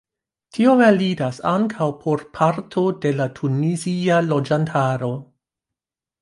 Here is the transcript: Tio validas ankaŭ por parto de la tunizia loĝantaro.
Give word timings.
Tio 0.57 0.71
validas 0.77 1.39
ankaŭ 1.49 1.89
por 2.05 2.23
parto 2.37 2.85
de 3.05 3.11
la 3.19 3.29
tunizia 3.41 4.19
loĝantaro. 4.31 5.13